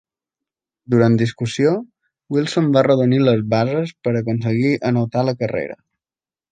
[0.93, 1.73] Durant discussió,
[2.37, 5.81] Wilson va arrodonir les bases per aconseguir anotar la carrera.